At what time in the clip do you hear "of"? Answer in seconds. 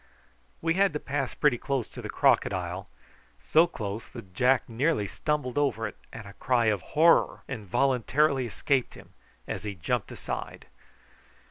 6.73-6.81